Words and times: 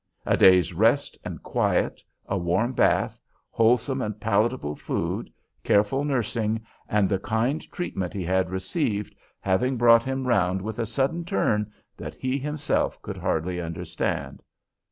a 0.25 0.35
day's 0.35 0.73
rest 0.73 1.15
and 1.23 1.43
quiet, 1.43 2.01
a 2.25 2.35
warm 2.35 2.73
bath, 2.73 3.19
wholesome 3.51 4.01
and 4.01 4.19
palatable 4.19 4.75
food, 4.75 5.31
careful 5.63 6.03
nursing, 6.03 6.65
and 6.89 7.07
the 7.07 7.19
kind 7.19 7.71
treatment 7.71 8.11
he 8.11 8.23
had 8.23 8.49
received 8.49 9.13
having 9.41 9.77
brought 9.77 10.01
him 10.01 10.25
round 10.27 10.59
with 10.59 10.79
a 10.79 10.87
sudden 10.87 11.23
turn 11.23 11.71
that 11.97 12.15
he 12.15 12.39
himself 12.39 12.99
could 13.03 13.17
hardly 13.17 13.61
understand. 13.61 14.41